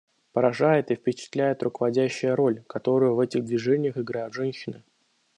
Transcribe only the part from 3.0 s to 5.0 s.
в этих движениях играют женщины.